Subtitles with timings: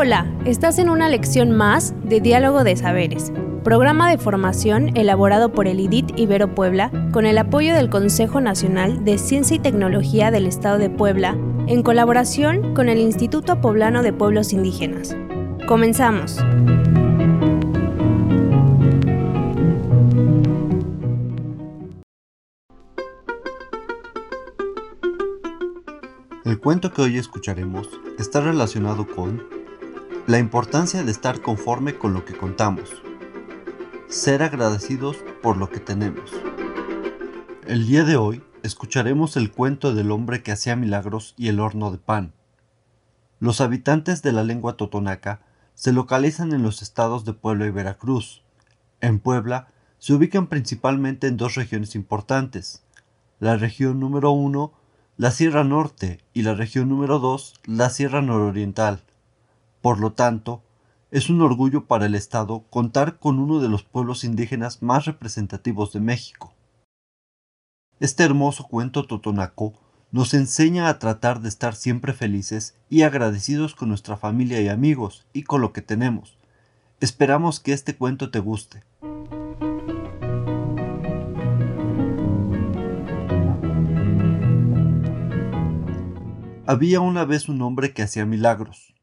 [0.00, 3.32] Hola, estás en una lección más de Diálogo de Saberes,
[3.64, 9.04] programa de formación elaborado por el IDIT Ibero Puebla con el apoyo del Consejo Nacional
[9.04, 14.12] de Ciencia y Tecnología del Estado de Puebla en colaboración con el Instituto Poblano de
[14.12, 15.16] Pueblos Indígenas.
[15.66, 16.38] Comenzamos.
[26.44, 29.57] El cuento que hoy escucharemos está relacionado con
[30.28, 32.90] la importancia de estar conforme con lo que contamos.
[34.08, 36.30] Ser agradecidos por lo que tenemos.
[37.66, 41.90] El día de hoy escucharemos el cuento del hombre que hacía milagros y el horno
[41.90, 42.34] de pan.
[43.40, 45.40] Los habitantes de la lengua totonaca
[45.72, 48.42] se localizan en los estados de Puebla y Veracruz.
[49.00, 49.68] En Puebla
[49.98, 52.82] se ubican principalmente en dos regiones importantes.
[53.40, 54.74] La región número uno,
[55.16, 59.04] la Sierra Norte, y la región número dos, la Sierra Nororiental.
[59.80, 60.62] Por lo tanto,
[61.10, 65.92] es un orgullo para el Estado contar con uno de los pueblos indígenas más representativos
[65.92, 66.52] de México.
[68.00, 69.72] Este hermoso cuento totonaco
[70.10, 75.26] nos enseña a tratar de estar siempre felices y agradecidos con nuestra familia y amigos
[75.32, 76.38] y con lo que tenemos.
[77.00, 78.82] Esperamos que este cuento te guste.
[86.66, 88.97] Había una vez un hombre que hacía milagros.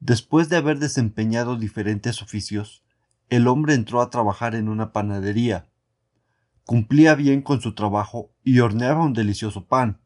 [0.00, 2.82] Después de haber desempeñado diferentes oficios,
[3.28, 5.68] el hombre entró a trabajar en una panadería.
[6.64, 10.00] Cumplía bien con su trabajo y horneaba un delicioso pan.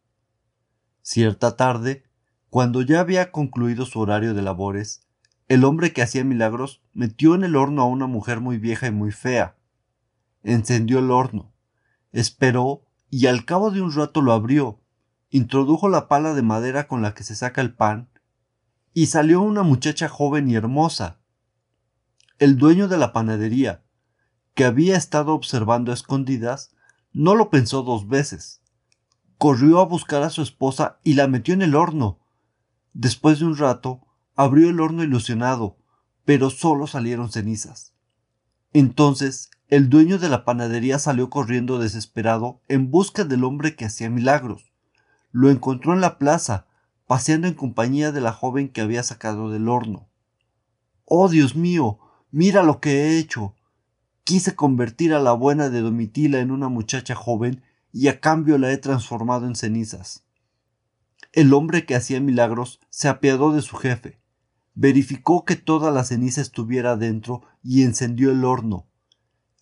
[1.03, 2.05] Cierta tarde,
[2.51, 5.06] cuando ya había concluido su horario de labores,
[5.47, 8.91] el hombre que hacía milagros metió en el horno a una mujer muy vieja y
[8.91, 9.56] muy fea.
[10.42, 11.53] Encendió el horno,
[12.11, 14.81] esperó y al cabo de un rato lo abrió,
[15.31, 18.08] introdujo la pala de madera con la que se saca el pan
[18.95, 21.19] y salió una muchacha joven y hermosa.
[22.39, 23.83] El dueño de la panadería,
[24.55, 26.70] que había estado observando a escondidas,
[27.13, 28.63] no lo pensó dos veces.
[29.36, 32.20] Corrió a buscar a su esposa y la metió en el horno.
[32.92, 34.01] Después de un rato,
[34.36, 35.77] abrió el horno ilusionado,
[36.24, 37.95] pero solo salieron cenizas.
[38.73, 44.08] Entonces, el dueño de la panadería salió corriendo desesperado en busca del hombre que hacía
[44.08, 44.73] milagros.
[45.33, 46.67] Lo encontró en la plaza,
[47.07, 50.09] paseando en compañía de la joven que había sacado del horno.
[51.05, 51.98] Oh Dios mío,
[52.31, 53.55] mira lo que he hecho.
[54.25, 57.63] Quise convertir a la buena de Domitila en una muchacha joven
[57.93, 60.25] y a cambio la he transformado en cenizas.
[61.33, 64.20] El hombre que hacía milagros se apiadó de su jefe,
[64.75, 68.87] verificó que toda la ceniza estuviera dentro y encendió el horno.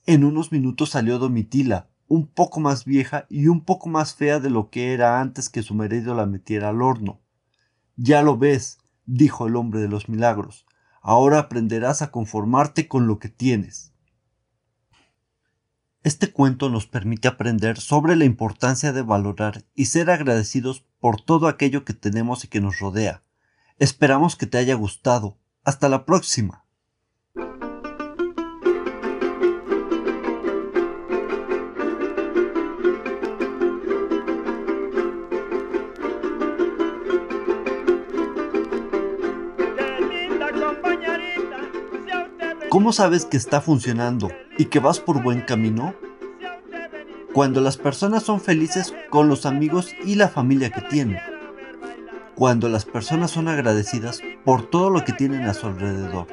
[0.04, 4.50] En unos minutos salió Domitila, un poco más vieja y un poco más fea de
[4.50, 7.21] lo que era antes que su marido la metiera al horno.
[7.97, 10.66] Ya lo ves, dijo el hombre de los milagros,
[11.00, 13.92] ahora aprenderás a conformarte con lo que tienes.
[16.02, 21.47] Este cuento nos permite aprender sobre la importancia de valorar y ser agradecidos por todo
[21.47, 23.22] aquello que tenemos y que nos rodea.
[23.78, 25.38] Esperamos que te haya gustado.
[25.64, 26.61] Hasta la próxima.
[42.72, 45.94] ¿Cómo sabes que está funcionando y que vas por buen camino?
[47.34, 51.18] Cuando las personas son felices con los amigos y la familia que tienen.
[52.34, 56.28] Cuando las personas son agradecidas por todo lo que tienen a su alrededor.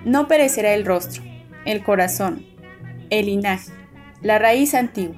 [0.06, 1.24] No perecerá el rostro,
[1.66, 2.46] el corazón,
[3.10, 3.72] el linaje,
[4.22, 5.16] la raíz antigua.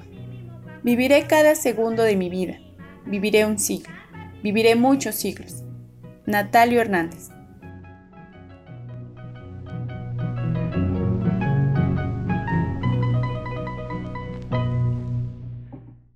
[0.82, 2.58] Viviré cada segundo de mi vida.
[3.04, 3.92] Viviré un siglo.
[4.42, 5.62] Viviré muchos siglos.
[6.24, 7.28] Natalio Hernández.